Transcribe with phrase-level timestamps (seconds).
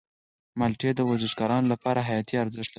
[0.59, 2.69] مالټې د ورزشکارانو لپاره حیاتي ارزښت لري.